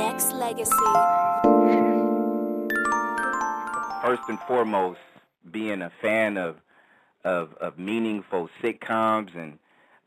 [0.00, 0.90] Nexxlegacy.
[4.02, 5.00] First and foremost,
[5.50, 6.56] being a fan of
[7.22, 9.58] of, of meaningful sitcoms and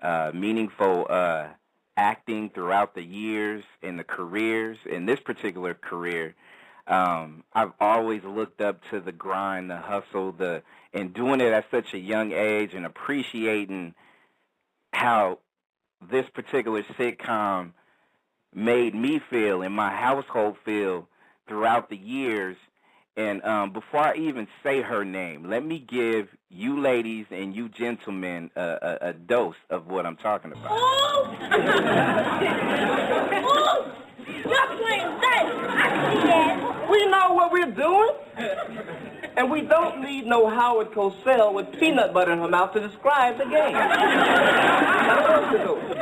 [0.01, 1.49] uh, meaningful uh,
[1.95, 4.79] acting throughout the years and the careers.
[4.89, 6.33] In this particular career,
[6.87, 11.69] um, I've always looked up to the grind, the hustle, the and doing it at
[11.69, 13.93] such a young age and appreciating
[14.91, 15.37] how
[16.09, 17.73] this particular sitcom
[18.55, 21.07] made me feel and my household feel
[21.47, 22.57] throughout the years.
[23.15, 27.69] And um, before I even say her name, let me give you ladies and you
[27.69, 30.67] gentlemen a, a, a dose of what I'm talking about.
[30.71, 31.37] Oh!
[33.45, 33.91] oh!
[34.27, 35.45] You're playing that.
[35.69, 36.89] I see that.
[36.89, 38.09] We know what we're doing.
[39.35, 43.37] And we don't need no Howard Cosell with peanut butter in her mouth to describe
[43.37, 43.75] the game.
[43.75, 45.92] I'm telling Mama you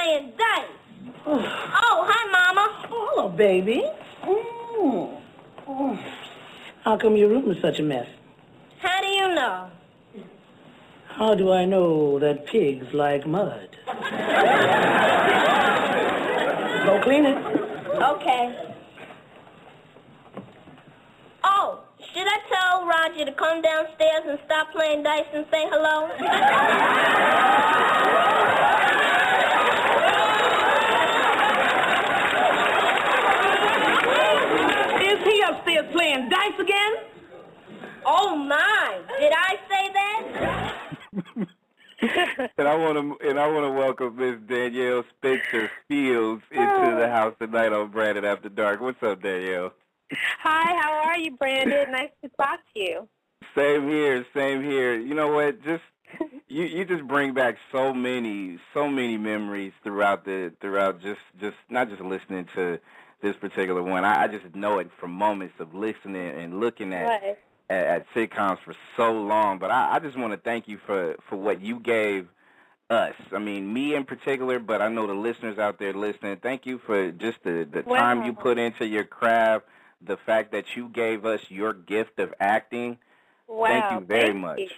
[0.00, 0.66] playing dice.
[1.26, 2.88] oh, hi, Mama.
[2.90, 3.84] Oh, hello, baby.
[4.24, 5.20] Mm.
[5.68, 5.98] Mm.
[6.84, 8.06] How come your room is such a mess?
[8.78, 9.70] How do you know?
[11.08, 13.76] How do I know that pigs like mud?
[16.86, 17.36] Go clean it.
[18.02, 18.56] Okay.
[21.44, 21.80] Oh,
[22.14, 26.08] should I tell Roger to come downstairs and stop playing dice and say hello?
[35.10, 36.92] Is he upstairs playing dice again?
[38.04, 39.00] Oh my!
[39.18, 41.48] Did I say that?
[42.58, 47.06] and I want to and I want to welcome Miss Danielle Spencer Fields into the
[47.06, 47.10] oh.
[47.10, 48.80] house tonight on Branded After Dark.
[48.80, 49.72] What's up, Danielle?
[50.42, 51.90] Hi, how are you, Brandon?
[51.92, 53.08] nice to talk to you.
[53.54, 54.98] Same here, same here.
[54.98, 55.62] You know what?
[55.62, 55.82] Just
[56.48, 61.56] you you just bring back so many so many memories throughout the throughout just just
[61.68, 62.80] not just listening to
[63.22, 64.04] this particular one.
[64.04, 67.38] I, I just know it from moments of listening and looking at Right.
[67.68, 69.58] at, at sitcoms for so long.
[69.58, 72.28] But I, I just want to thank you for for what you gave
[72.88, 73.14] us.
[73.32, 76.36] I mean, me in particular, but I know the listeners out there listening.
[76.42, 79.66] Thank you for just the the time you put into your craft,
[80.00, 82.98] the fact that you gave us your gift of acting.
[83.46, 83.66] Wow.
[83.66, 84.58] Thank you very thank much.
[84.60, 84.68] You.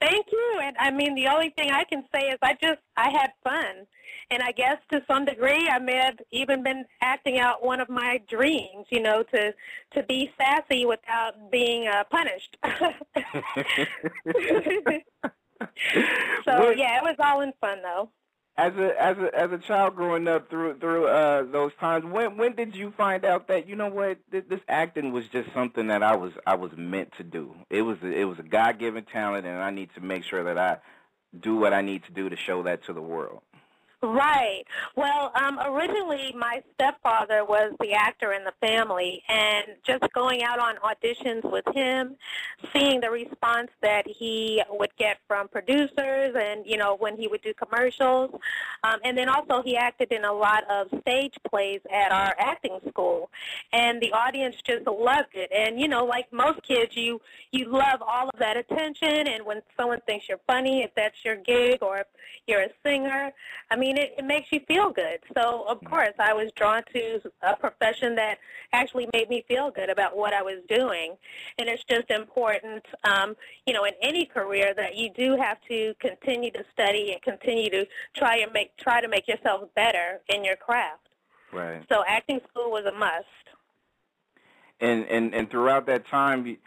[0.00, 0.60] Thank you.
[0.62, 3.86] And I mean, the only thing I can say is I just I had fun,
[4.30, 7.88] and I guess to some degree I may have even been acting out one of
[7.88, 8.86] my dreams.
[8.90, 9.52] You know, to
[9.94, 12.56] to be sassy without being uh, punished.
[16.44, 18.10] so What- yeah, it was all in fun though.
[18.60, 22.36] As a as a as a child growing up through through uh those times, when
[22.36, 25.86] when did you find out that you know what this, this acting was just something
[25.86, 27.54] that I was I was meant to do?
[27.70, 30.58] It was it was a God given talent, and I need to make sure that
[30.58, 30.76] I
[31.38, 33.40] do what I need to do to show that to the world.
[34.02, 34.64] Right.
[34.96, 40.58] Well, um, originally my stepfather was the actor in the family, and just going out
[40.58, 42.16] on auditions with him,
[42.72, 47.42] seeing the response that he would get from producers, and you know when he would
[47.42, 48.30] do commercials,
[48.84, 52.78] um, and then also he acted in a lot of stage plays at our acting
[52.88, 53.28] school,
[53.74, 55.50] and the audience just loved it.
[55.54, 57.20] And you know, like most kids, you
[57.52, 61.36] you love all of that attention, and when someone thinks you're funny, if that's your
[61.36, 62.06] gig, or if
[62.46, 63.32] you're a singer,
[63.70, 65.20] I mean, it, it makes you feel good.
[65.36, 68.38] So, of course, I was drawn to a profession that
[68.72, 71.16] actually made me feel good about what I was doing.
[71.58, 73.36] And it's just important, um,
[73.66, 77.70] you know, in any career that you do have to continue to study and continue
[77.70, 81.08] to try and make try to make yourself better in your craft.
[81.52, 81.82] Right.
[81.90, 83.26] So, acting school was a must.
[84.80, 86.58] And and and throughout that time, you-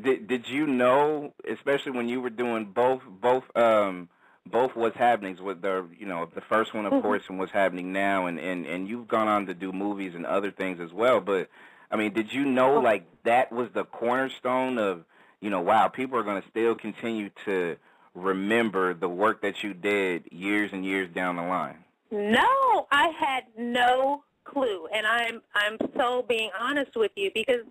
[0.00, 4.08] did did you know, especially when you were doing both both um
[4.50, 7.02] both what's happenings with the you know the first one of Mhm.
[7.02, 10.26] course and what's happening now and and and you've gone on to do movies and
[10.26, 11.48] other things as well but
[11.90, 15.04] i mean did you know like that was the cornerstone of
[15.40, 17.76] you know wow people are going to still continue to
[18.14, 21.78] remember the work that you did years and years down the line
[22.10, 27.62] No, I had no clue, and I'm I'm so being honest with you because,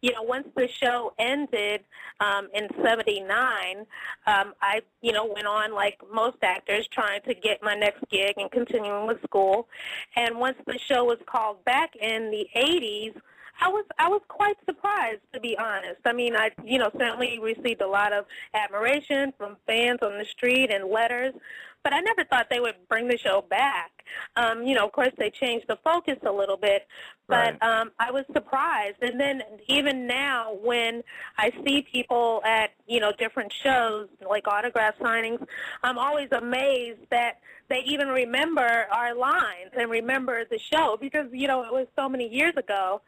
[0.00, 1.82] you know, once the show ended
[2.20, 3.78] um, in '79,
[4.26, 8.34] um, I you know went on like most actors trying to get my next gig
[8.36, 9.68] and continuing with school,
[10.16, 13.14] and once the show was called back in the '80s.
[13.60, 16.00] I was I was quite surprised to be honest.
[16.04, 18.24] I mean, I you know certainly received a lot of
[18.54, 21.34] admiration from fans on the street and letters,
[21.82, 23.90] but I never thought they would bring the show back.
[24.36, 26.86] Um, you know, of course, they changed the focus a little bit,
[27.28, 27.62] but Right.
[27.62, 28.96] um, I was surprised.
[29.02, 31.02] And then even now, when
[31.38, 35.44] I see people at you know different shows like autograph signings,
[35.82, 41.46] I'm always amazed that they even remember our lines and remember the show because you
[41.46, 43.00] know it was so many years ago.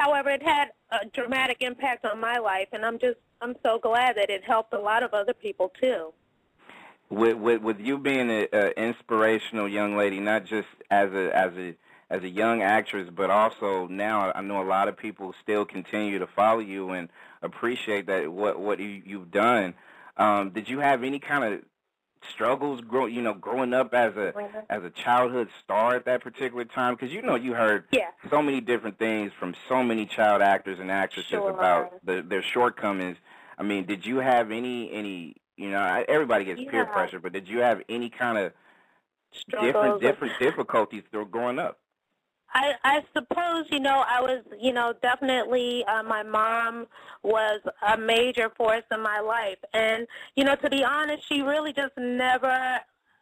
[0.00, 4.16] However, it had a dramatic impact on my life, and I'm just I'm so glad
[4.16, 6.12] that it helped a lot of other people too.
[7.10, 11.76] with with with you being an inspirational young lady, not just as a as a
[12.08, 16.18] as a young actress, but also now I know a lot of people still continue
[16.18, 17.08] to follow you and
[17.42, 19.74] appreciate that what what you, you've done.
[20.16, 21.60] Um, did you have any kind of
[22.28, 24.58] struggles grow you know growing up as a mm-hmm.
[24.68, 26.94] as a childhood star at that particular time?
[26.94, 28.10] Because you know you heard Yeah.
[28.30, 31.50] so many different things from so many child actors and actresses Sure.
[31.50, 33.16] about the, their shortcomings.
[33.58, 37.48] I mean, did you have any any you know everybody gets peer pressure, but did
[37.48, 38.52] you have any kind of
[39.60, 41.79] different different difficulties through growing up?
[42.52, 46.86] I, I suppose you know I was you know definitely uh, my mom
[47.22, 50.06] was a major force in my life, and
[50.36, 52.80] you know to be honest, she really just never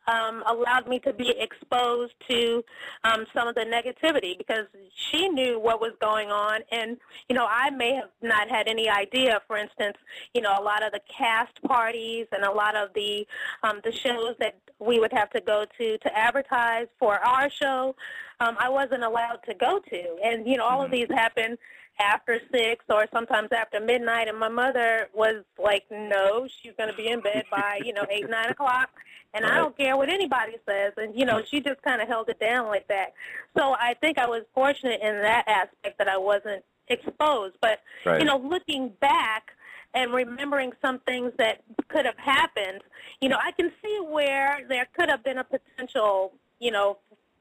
[0.08, 2.64] um, allowed me to be exposed to
[3.04, 4.64] um, some of the negativity because
[5.10, 6.96] she knew what was going on, and
[7.28, 9.40] you know I may have not had any idea.
[9.46, 9.96] For instance,
[10.34, 13.26] you know a lot of the cast parties and a lot of the
[13.62, 17.94] um, the shows that we would have to go to to advertise for our show
[18.40, 20.16] um, I wasn't allowed to go to.
[20.24, 21.58] And, you know, all of these happen
[22.00, 24.28] after 6 or sometimes after midnight.
[24.28, 28.06] And my mother was like, no, she's going to be in bed by, you know,
[28.08, 28.90] 8, 9 o'clock.
[29.34, 30.94] And I don't care what anybody says.
[30.96, 33.12] And, you know, she just kind of held it down like that.
[33.56, 37.56] So I think I was fortunate in that aspect that I wasn't exposed.
[37.60, 38.20] But, Right.
[38.20, 39.52] you know, looking back,
[39.94, 42.82] and remembering some things that could have happened,
[43.20, 46.98] you know, I can see where there could have been a potential, you know,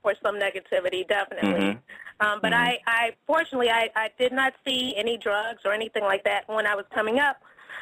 [0.07, 1.73] for some negativity, definitely.
[1.73, 1.79] Mhm.
[2.19, 6.23] Um, but I, I fortunately, I, I did not see any drugs or anything like
[6.23, 7.37] that when I was coming up.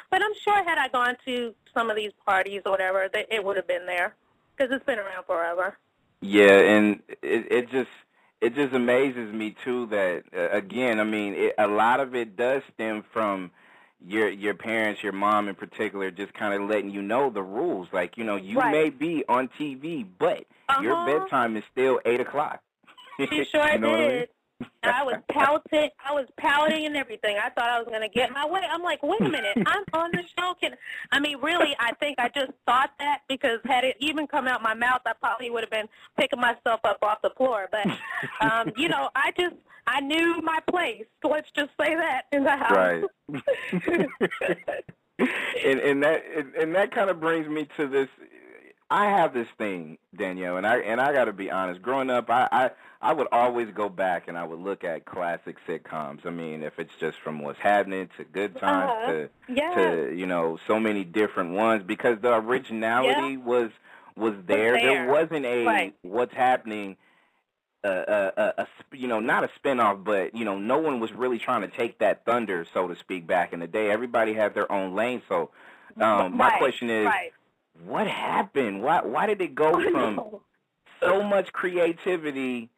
[0.09, 3.43] But I'm sure had I gone to some of these parties or whatever, that it
[3.43, 4.15] would have been there
[4.57, 5.77] because it's been around forever.
[6.21, 7.91] Yeah, and it it just
[8.41, 12.35] it just amazes me too that uh, again, I mean, it, a lot of it
[12.35, 13.51] does stem from
[14.07, 17.87] your your parents, your mom in particular, just kind of letting you know the rules.
[17.91, 18.71] Like, you know, you Right.
[18.71, 20.45] may be on TV, but
[20.81, 21.19] your Uh-huh.
[21.19, 22.61] bedtime is still eight o'clock.
[23.19, 24.19] She sure You know what I mean?
[24.19, 24.29] did.
[24.83, 25.89] And I was pouting.
[26.05, 27.37] I was pouting and everything.
[27.37, 28.61] I thought I was going to get my way.
[28.69, 30.53] I'm like, wait a minute, I'm on the show.
[30.61, 30.75] Can
[31.11, 31.75] I mean, really?
[31.79, 35.13] I think I just thought that because had it even come out my mouth, I
[35.13, 35.87] probably would have been
[36.17, 37.67] picking myself up off the floor.
[37.71, 37.87] But
[38.41, 39.55] um, you know, I just
[39.87, 41.05] I knew my place.
[41.23, 42.71] Let's just say that in the house.
[42.71, 43.03] Right.
[45.19, 48.09] and and that and, and that kind of brings me to this.
[48.91, 51.81] I have this thing, Danielle, and I and I got to be honest.
[51.81, 52.71] Growing up, I, I
[53.01, 56.25] I would always go back and I would look at classic sitcoms.
[56.25, 59.11] I mean, if it's just from What's Happening to Good Times Uh-huh.
[59.11, 59.75] to Yeah.
[59.75, 63.71] to you know so many different ones because the originality was
[64.15, 64.73] was there.
[64.73, 65.05] there.
[65.05, 65.95] There wasn't a Right.
[66.03, 66.97] What's Happening
[67.85, 71.39] a, a, a, you know not a spinoff, but you know no one was really
[71.39, 73.91] trying to take that thunder, so to speak, back in the day.
[73.91, 75.21] Everybody had their own lane.
[75.29, 75.51] So
[75.99, 77.31] um, my question is, right.
[77.85, 78.81] what happened?
[78.81, 80.41] Why why did it go I from know.
[81.01, 82.69] so much creativity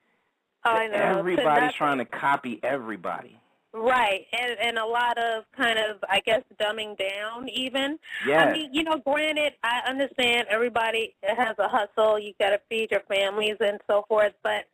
[0.63, 0.97] I to know.
[1.19, 1.71] everybody's nothing.
[1.77, 3.39] trying to copy everybody?
[3.73, 7.99] Right, and and a lot of kind of I guess dumbing down even.
[8.25, 8.47] Yes.
[8.47, 12.17] I mean, you know, granted, I understand everybody has a hustle.
[12.17, 14.65] You got to feed your families and so forth, but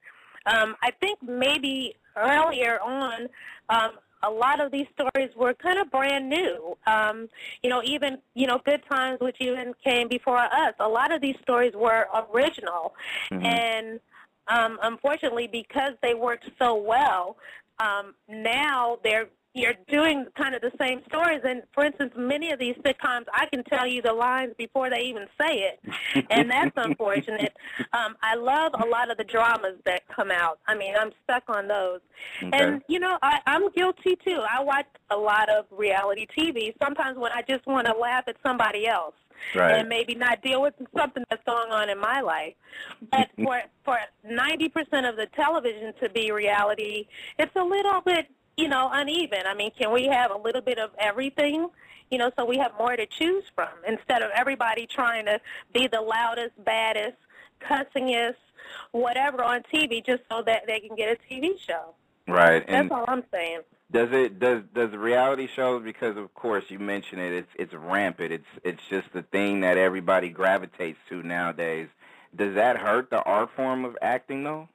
[0.45, 3.28] um, I think maybe earlier on,
[3.69, 3.92] um,
[4.23, 6.78] a lot of these stories were kind of brand new.
[6.88, 7.30] Um,
[7.62, 10.73] you know, even you know, Good Times, which even came before us.
[10.80, 12.95] A lot of these stories were original,
[13.31, 13.44] Mhm.
[13.45, 14.00] and
[14.47, 17.38] um, unfortunately, because they worked so well,
[17.80, 21.42] um, now they're you're doing kind of the same stories.
[21.44, 25.02] And for instance, many of these sitcoms, I can tell you the lines before they
[25.02, 27.54] even say it, and that's unfortunate.
[27.94, 30.60] Um, I love a lot of the dramas that come out.
[30.68, 32.00] I mean, I'm stuck on those.
[32.42, 32.57] Okay.
[32.57, 34.42] And you know, I, I'm guilty too.
[34.50, 36.74] I watch a lot of reality TV.
[36.81, 39.14] Sometimes when I just want to laugh at somebody else
[39.56, 39.80] Right.
[39.80, 42.54] and maybe not deal with something that's going on in my life.
[43.12, 47.07] But for for 90% of the television to be reality,
[47.38, 49.42] it's a little bit, you know, uneven.
[49.45, 51.69] I mean, can we have a little bit of everything?
[52.12, 55.40] You know, so we have more to choose from instead of everybody trying to
[55.74, 57.18] be the loudest, baddest,
[57.62, 58.36] cussingest,
[58.92, 61.95] whatever on TV just so that they can get a TV show.
[62.28, 62.66] right.
[62.68, 63.62] That's And all I'm saying.
[63.92, 68.31] Does it does does reality shows because of course you mentioned it it's it's rampant
[68.31, 71.88] it's it's just the thing that everybody gravitates to nowadays
[72.36, 74.68] does that hurt the art form of acting though?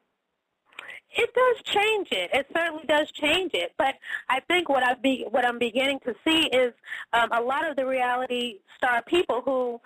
[1.11, 2.31] It does change it.
[2.33, 3.73] It certainly does change it.
[3.79, 3.95] But
[4.29, 6.73] I think what I be what I'm beginning to see is
[7.13, 9.81] um, a lot of the reality star people who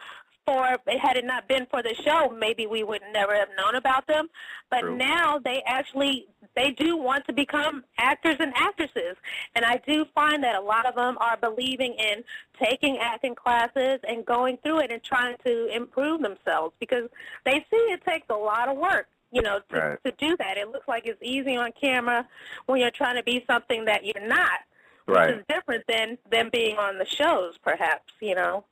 [0.45, 4.07] for had it not been for the show, maybe we would never have known about
[4.07, 4.29] them.
[4.71, 4.97] But True.
[4.97, 6.27] now they actually
[6.57, 9.17] they do want to become actors and actresses,
[9.55, 12.25] and I do find that a lot of them are believing in
[12.63, 17.09] taking acting classes and going through it and trying to improve themselves because
[17.45, 19.07] they see it takes a lot of work.
[19.33, 19.99] You know, to, Right.
[20.05, 20.59] to do that.
[20.59, 22.29] It looks like it's easy on camera
[22.67, 24.61] when you're trying to be something that you're not,
[25.07, 25.31] which Right.
[25.31, 28.13] is different than than being on the shows, perhaps.
[28.21, 28.65] You know.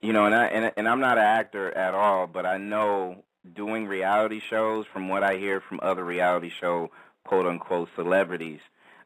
[0.00, 3.22] You know, and I and, and I'm not an actor at all, but I know
[3.54, 6.90] doing reality shows, from what I hear from other reality show
[7.24, 8.60] quote unquote celebrities,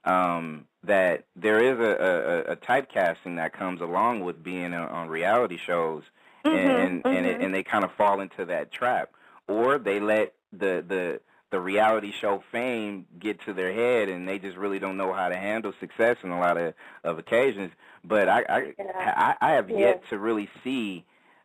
[0.04, 5.08] um, that there is a, a, a typecasting that comes along with being on, on
[5.08, 6.02] reality shows,
[6.44, 7.44] Mhm, and and, it, mhm.
[7.44, 9.11] and they kind of fall into that trap,
[9.49, 11.20] or they let the the
[11.50, 15.28] the reality show fame get to their head, and they just really don't know how
[15.28, 17.73] to handle success in a lot of of occasions.
[18.04, 19.34] But I I, Yeah.
[19.40, 19.78] I, I have Yeah.
[19.78, 21.04] yet to really see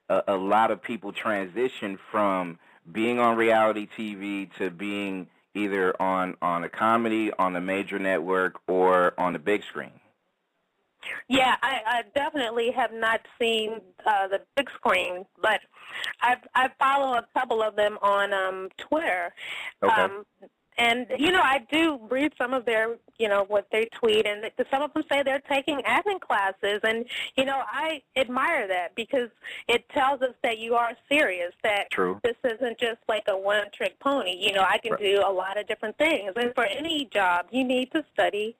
[0.10, 2.58] a, a lot of people transition from
[2.92, 8.60] being on reality TV to being either on on a comedy on a major network
[8.68, 9.92] or on the big screen.
[11.27, 15.62] Yeah, I, I definitely have not seen uh, the big screen, but
[16.22, 19.34] I I follow a couple of them on um, Twitter.
[19.84, 20.01] Okay.
[20.01, 20.25] Um,
[20.77, 24.50] and you know, I do read some of their, you know, what they tweet, and
[24.72, 29.29] some of them say they're taking acting classes, and you know, I admire that because
[29.68, 31.53] it tells us that you are serious.
[31.63, 32.22] That True.
[32.24, 34.38] this isn't just like a one-trick pony.
[34.39, 35.01] You know, I can Right.
[35.01, 38.56] do a lot of different things, and for any job, you need to study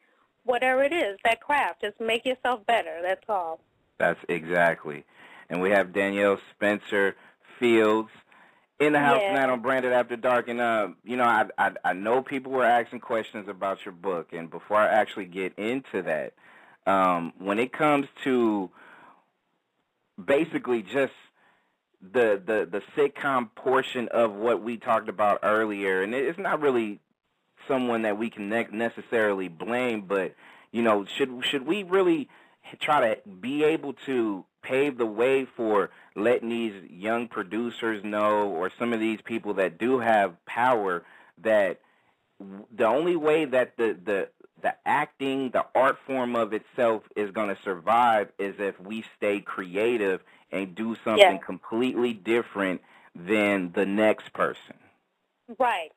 [0.50, 1.82] whatever it is, that craft.
[1.82, 3.00] Just make yourself better.
[3.02, 3.60] That's all.
[3.98, 5.06] That's exactly.
[5.50, 7.16] And we have Danielle Spencer
[7.60, 8.10] Fields
[8.80, 9.30] in the house Yeah.
[9.34, 10.48] tonight on Branded After Dark.
[10.48, 14.34] And uh, you know, I, I I know people were asking questions about your book,
[14.34, 16.34] and before I actually get into that,
[16.86, 18.70] um, when it comes to
[20.24, 21.14] basically just
[22.02, 27.00] the the the sitcom portion of what we talked about earlier, and it's not really
[27.70, 30.36] someone that we can ne- necessarily blame, but
[30.74, 32.28] you know, should should we really
[32.80, 38.70] try to be able to pave the way for letting these young producers know, or
[38.78, 41.06] some of these people that do have power,
[41.42, 41.80] that
[42.76, 44.30] the only way that the the
[44.62, 49.40] the acting, the art form of itself is going to survive is if we stay
[49.40, 50.22] creative
[50.52, 51.38] and do something Yeah.
[51.38, 52.82] completely different
[53.16, 54.76] than the next person.
[55.58, 55.92] Right.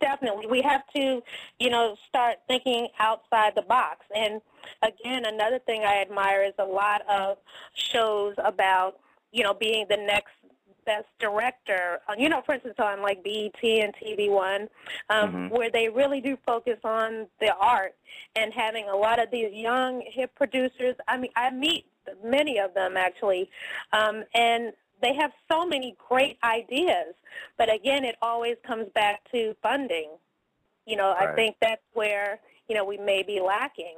[0.00, 0.46] Definitely.
[0.46, 1.22] We have to,
[1.58, 4.06] you know, start thinking outside the box.
[4.14, 4.40] And
[4.82, 7.38] again, another thing I admire is a lot of
[7.74, 9.00] shows about,
[9.32, 10.32] you know, being the next
[10.84, 12.00] best director.
[12.08, 14.68] Uh, You know, for instance, on like BET and TV One,
[15.10, 15.50] um, Mhm.
[15.50, 17.96] where they really do focus on the art
[18.36, 20.96] and having a lot of these young hip producers.
[21.08, 21.86] I mean, I meet
[22.22, 23.48] many of them actually,
[23.92, 24.72] um, and
[25.02, 27.14] they have so many great ideas.
[27.58, 30.10] But again, it always comes back to funding.
[30.86, 33.96] You know, I think that's where you know we may be lacking.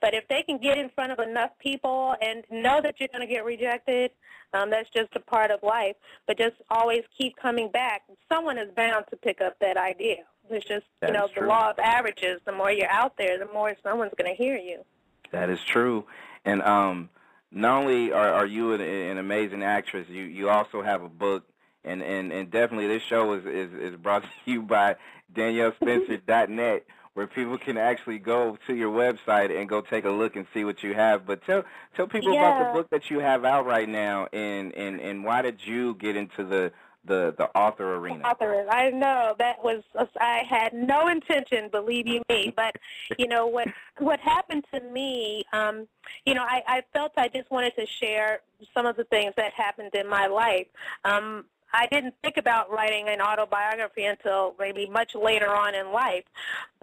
[0.00, 3.26] But if they can get in front of enough people and know that you're going
[3.26, 4.10] to get rejected,
[4.52, 5.96] um, that's just a part of life.
[6.26, 8.02] But just always keep coming back.
[8.30, 10.24] Someone is bound to pick up that idea.
[10.50, 11.48] It's just That you know the true.
[11.48, 12.40] law of averages.
[12.44, 14.84] The more you're out there, the more someone's going to hear you.
[15.30, 16.04] That is true.
[16.44, 17.08] And um,
[17.52, 21.44] not only are, are you an, an amazing actress, you, you also have a book,
[21.84, 24.96] and, and, and definitely this show is, is, is brought to you by
[25.34, 30.46] DanielleSpencer.net, where people can actually go to your website and go take a look and
[30.54, 31.26] see what you have.
[31.26, 34.98] But tell tell people about the book that you have out right now, and, and,
[35.00, 36.72] and why did you get into the
[37.04, 38.24] the, the author arena?
[38.24, 39.82] Author, I know that was
[40.20, 42.52] I had no intention, believe you me.
[42.54, 42.76] But
[43.18, 43.68] you know what
[43.98, 45.44] what happened to me.
[45.52, 45.86] Um,
[46.26, 48.40] you know, I, I felt I just wanted to share
[48.74, 50.66] some of the things that happened in my life.
[51.04, 51.44] Um,
[51.74, 56.24] I didn't think about writing an autobiography until maybe much later on in life.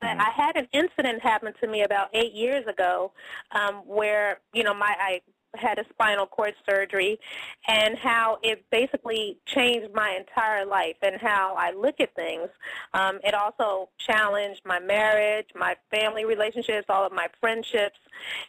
[0.02, 0.22] But Mhm.
[0.22, 3.12] I had an incident happen to me about eight years ago,
[3.52, 5.22] um, where you know my I
[5.56, 7.20] had a spinal cord surgery
[7.68, 12.50] and how it basically changed my entire life and how I look at things.
[12.94, 18.00] Um, it also challenged my marriage, my family relationships, all of my friendships.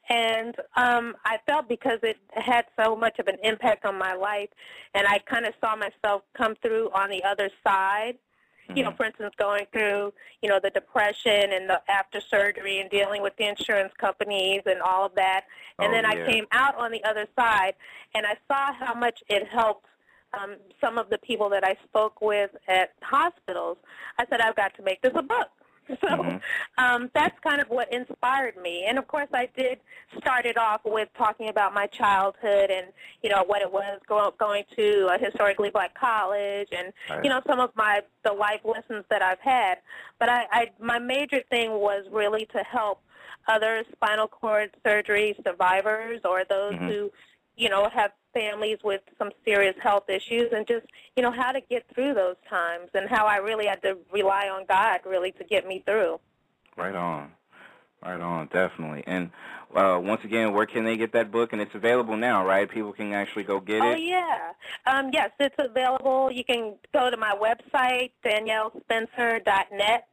[0.08, 4.48] And um, I felt because it had so much of an impact on my life,
[4.94, 8.18] and I kind of saw myself come through on the other side
[8.76, 8.96] you know, Mhm.
[8.96, 10.12] for instance, going through,
[10.42, 14.80] you know, the depression and the after surgery and dealing with the insurance companies and
[14.80, 15.46] all of that.
[15.78, 17.74] And Oh, then I came out on the other side
[18.14, 19.86] and I saw how much it helped
[20.32, 23.78] um, some of the people that I spoke with at hospitals,
[24.18, 25.48] I said, I've got to make this a book.
[26.00, 26.40] So Mhm.
[26.78, 28.84] um, that's kind of what inspired me.
[28.88, 29.80] And of course, I did
[30.18, 32.86] start it off with talking about my childhood and
[33.22, 37.24] you know what it was go, going to a historically black college and Right.
[37.24, 39.78] you know some of my the life lessons that I've had.
[40.18, 43.02] But I, I my major thing was really to help
[43.48, 46.86] other spinal cord surgery survivors or those Mhm.
[46.88, 47.10] who
[47.60, 50.86] you know have families with some serious health issues and just
[51.16, 54.48] you know how to get through those times and how I really had to rely
[54.48, 56.18] on God really to get me through.
[56.76, 57.32] Right on.
[58.02, 59.04] Right on, definitely.
[59.06, 59.30] And
[59.76, 61.52] uh, once again, where can they get that book?
[61.52, 62.68] And it's available now, right?
[62.68, 63.92] People can actually go get Oh it.
[63.92, 64.52] Oh yeah,
[64.86, 66.30] um, yes, it's available.
[66.32, 70.08] You can go to my website daniellespencer.net,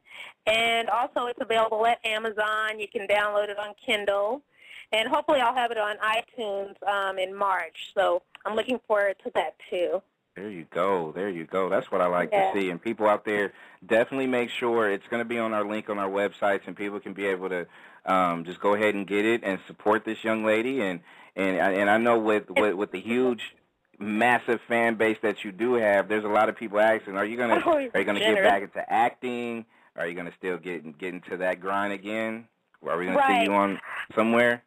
[0.46, 2.78] and also it's available at Amazon.
[2.78, 4.42] You can download it on Kindle,
[4.92, 7.92] and hopefully I'll have it on iTunes um, in March.
[7.94, 10.02] So I'm looking forward to that too.
[10.36, 11.10] There you go.
[11.12, 11.68] There you go.
[11.68, 12.52] That's what I like Yeah.
[12.52, 12.70] to see.
[12.70, 13.52] And people out there,
[13.84, 17.00] definitely make sure it's going to be on our link on our websites, and people
[17.00, 17.66] can be able to
[18.06, 20.80] um, just go ahead and get it and support this young lady.
[20.80, 21.00] And
[21.34, 23.56] and and I know with with, with the huge,
[23.98, 27.36] massive fan base that you do have, there's a lot of people asking, are you
[27.36, 29.66] gonna Oh, are you gonna get back into acting?
[29.96, 32.46] Are you gonna still get get into that grind again?
[32.86, 33.80] Are we gonna see you on
[34.14, 34.62] somewhere?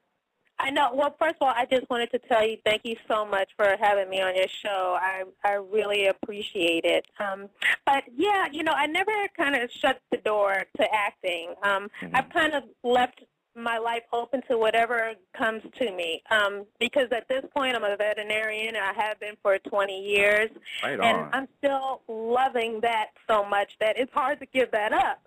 [0.64, 0.92] I know.
[0.94, 3.76] Well, first of all, I just wanted to tell you thank you so much for
[3.80, 4.98] having me on your show.
[5.02, 7.06] I I really appreciate it.
[7.20, 7.50] Um,
[7.86, 11.56] but yeah, you know, I never kind of shut the door to acting.
[11.64, 12.12] Um, Mhm.
[12.14, 13.24] I've kind of left
[13.56, 16.24] my life open to whatever comes to me.
[16.32, 20.50] Um, because at this point, I'm a veterinarian, and I have been for 20 years,
[20.84, 21.28] Right and.
[21.34, 25.22] I'm still loving that so much that it's hard to give that up.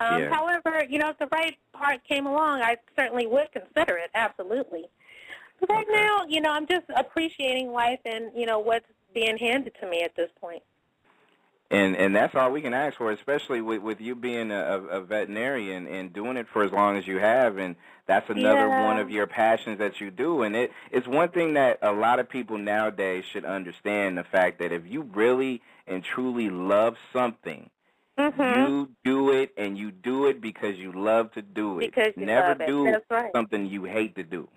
[0.00, 0.34] Um, Yeah.
[0.34, 4.10] However, you know, if the right part came along, I certainly would consider it.
[4.14, 4.86] Absolutely.
[5.60, 6.02] But right Okay.
[6.02, 10.02] now, you know, I'm just appreciating life and you know what's being handed to me
[10.02, 10.62] at this point.
[11.70, 15.00] And and that's all we can ask for, especially with with you being a, a
[15.02, 18.86] veterinarian and doing it for as long as you have, and that's another Yeah.
[18.86, 20.42] one of your passions that you do.
[20.42, 24.60] And it it's one thing that a lot of people nowadays should understand the fact
[24.60, 27.68] that if you really and truly love something,
[28.18, 28.42] Mm-hmm.
[28.60, 31.94] you do it, and you do it because you love to do it.
[31.94, 32.66] Because you Never love it.
[32.66, 33.30] do right.
[33.32, 34.48] something you hate to do.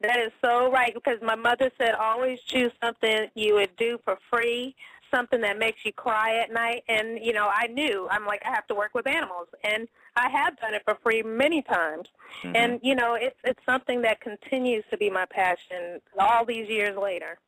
[0.00, 4.16] That is so right because my mother said always choose something you would do for
[4.30, 4.74] free,
[5.10, 6.84] something that makes you cry at night.
[6.88, 10.28] And you know, I knew I'm like I have to work with animals, and I
[10.28, 12.08] have done it for free many times.
[12.42, 12.56] Mhm.
[12.56, 16.96] And you know, it's it's something that continues to be my passion all these years
[16.96, 17.38] later.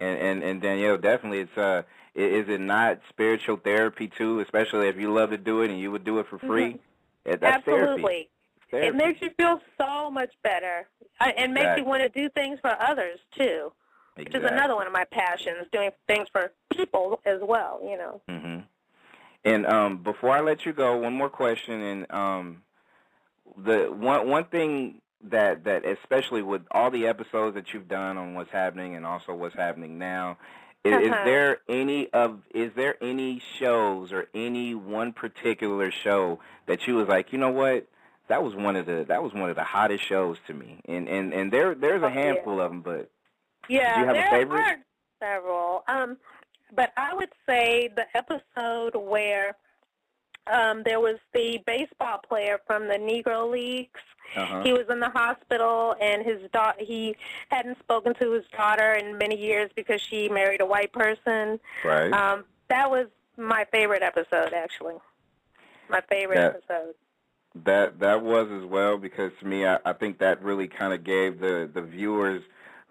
[0.00, 1.82] And, and and Danielle, definitely, it's uh,
[2.14, 4.40] is it not spiritual therapy too?
[4.40, 6.74] Especially if you love to do it and you would do it for free.
[6.74, 7.30] Mm-hmm.
[7.40, 7.42] That's.
[7.42, 8.28] Absolutely.
[8.70, 8.88] Therapy.
[8.88, 10.86] It makes you feel so much better,
[11.20, 11.82] and makes Exactly.
[11.82, 13.72] you want to do things for others too,
[14.24, 17.80] which is another one of my passions, doing things for people as well.
[17.82, 18.20] You know.
[18.28, 18.58] hmm
[19.44, 21.80] And um, before I let you go, one more question.
[21.80, 22.62] And um,
[23.56, 28.34] the one one thing that that especially with all the episodes that you've done on
[28.34, 30.38] what's happening and also what's happening now,
[30.84, 31.24] is, is Uh-huh.
[31.24, 37.08] there any of is there any shows or any one particular show that you was
[37.08, 37.86] like, you know what?
[38.28, 41.08] That was one of the that was one of the hottest shows to me, and
[41.08, 42.14] and and there there's Oh, a yeah.
[42.14, 43.10] handful of them, but
[43.68, 44.76] Yeah, you have a there are
[45.20, 45.84] several.
[45.88, 46.16] Um,
[46.74, 49.56] but I would say the episode where
[50.52, 54.00] um, there was the baseball player from the Negro Leagues.
[54.36, 54.62] uh-huh.
[54.62, 56.78] He was in the hospital, and his daughter.
[56.82, 57.16] He
[57.50, 61.60] hadn't spoken to his daughter in many years because she married a white person.
[61.84, 62.12] right.
[62.12, 64.96] Um, that was my favorite episode, actually.
[65.88, 66.46] My favorite Yeah.
[66.48, 66.94] episode.
[67.64, 71.02] That that was as well because to me, I, I think that really kind of
[71.02, 72.42] gave the the viewers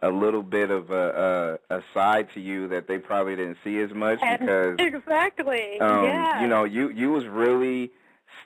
[0.02, 3.80] a little bit of a, a a side to you that they probably didn't see
[3.80, 5.80] as much because exactly.
[5.80, 6.42] um, yeah.
[6.42, 7.92] you know you you was really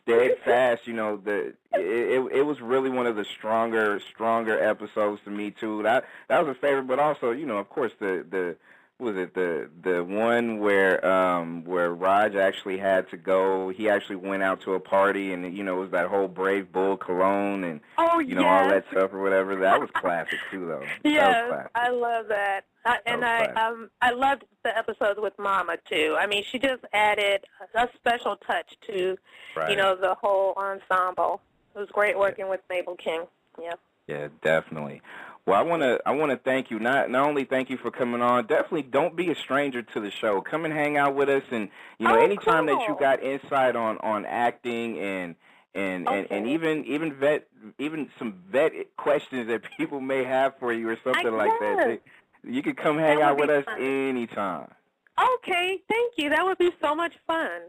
[0.01, 0.87] steadfast.
[0.87, 5.29] You know the it, it it was really one of the stronger stronger episodes to
[5.29, 5.83] me too.
[5.83, 8.55] That that was a favorite, but also you know of course the the
[9.01, 14.17] was it the the one where um where Raj actually had to go he actually
[14.17, 17.63] went out to a party and you know it was that whole brave bull cologne
[17.63, 18.63] and oh, you know yes.
[18.63, 21.67] all that stuff or whatever that was classic too though Yes.
[21.75, 22.65] I love that.
[22.85, 23.57] I, and I classic.
[23.57, 26.15] um I loved the episodes with Mama too.
[26.19, 27.43] I mean, she just added
[27.75, 29.17] a special touch to
[29.55, 29.69] right.
[29.69, 31.41] you know the whole ensemble.
[31.75, 33.25] It was great working with Mabel King.
[33.61, 33.73] Yeah.
[34.07, 35.01] Yeah, definitely.
[35.45, 36.79] Well, I want to I want to thank you.
[36.79, 38.45] Not not only thank you for coming on.
[38.45, 40.41] Definitely don't be a stranger to the show.
[40.41, 43.75] Come and hang out with us, and you know Oh, anytime that you got insight
[43.75, 45.35] on on acting and
[45.73, 47.47] and and, and even even vet
[47.79, 51.99] even some vet questions that people may have for you or something like that.
[52.43, 54.71] You can come hang out with be us anytime.
[55.19, 56.29] Okay, thank you.
[56.29, 57.61] That would be so much fun.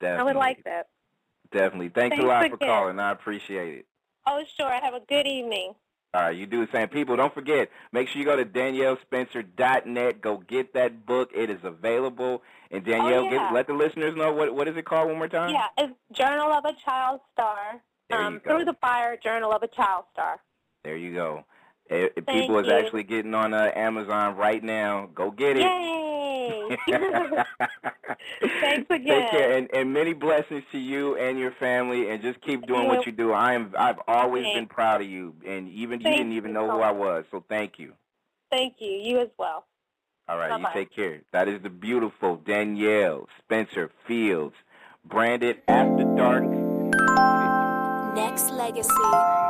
[0.00, 0.20] Definitely.
[0.20, 0.88] I would like that.
[1.50, 1.90] Definitely.
[1.90, 2.68] Thanks, Thanks a lot for again.
[2.68, 2.98] calling.
[2.98, 3.86] I appreciate it.
[4.26, 4.70] Oh, sure.
[4.70, 5.74] Have a good evening.
[6.14, 6.88] All right, you do the same.
[6.88, 10.20] People, don't forget, make sure you go to daniellespencer.net.
[10.20, 11.30] Go get that book.
[11.34, 12.42] It is available.
[12.70, 13.30] And Danielle, Oh, yeah.
[13.48, 15.50] get, let the listeners know what what is it called one more time?
[15.52, 17.80] Yeah, it's Journal of a Child Star.
[18.10, 18.40] Um.
[18.40, 20.40] Through the Fire, Journal of a Child Star.
[20.82, 21.44] There you go.
[21.90, 25.08] Eh, eh, Thank People is actually getting on uh, Amazon right now.
[25.14, 25.62] Go get it.
[25.62, 26.76] Yay!
[28.60, 29.30] Thanks Take again.
[29.30, 33.06] care, and, and many blessings to you and your family, and just keep doing what
[33.06, 33.32] you do.
[33.32, 34.58] I am, I've always Thanks.
[34.58, 37.24] been proud of you, and even you didn't even you know so who I was.
[37.30, 37.92] So thank you.
[38.50, 38.90] Thank you.
[38.90, 39.66] You as well.
[40.28, 40.68] All right, Bye-bye.
[40.68, 41.22] you take care.
[41.32, 44.54] That is the beautiful Danielle Spencer Fields,
[45.04, 46.44] branded After Dark.
[48.14, 49.47] Nexxlegacy.